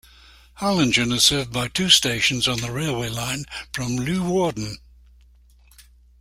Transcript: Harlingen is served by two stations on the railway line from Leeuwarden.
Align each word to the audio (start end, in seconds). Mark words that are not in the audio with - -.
Harlingen 0.55 1.11
is 1.11 1.25
served 1.25 1.53
by 1.53 1.67
two 1.67 1.87
stations 1.87 2.47
on 2.47 2.57
the 2.59 2.71
railway 2.71 3.07
line 3.07 3.45
from 3.71 3.97
Leeuwarden. 3.99 4.77